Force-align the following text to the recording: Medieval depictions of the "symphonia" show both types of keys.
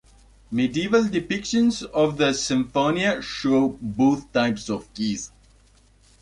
Medieval 0.51 1.03
depictions 1.09 1.83
of 1.83 2.17
the 2.17 2.33
"symphonia" 2.33 3.21
show 3.21 3.77
both 3.79 4.33
types 4.33 4.67
of 4.67 4.91
keys. 4.95 5.31